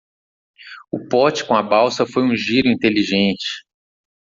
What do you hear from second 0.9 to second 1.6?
O pote com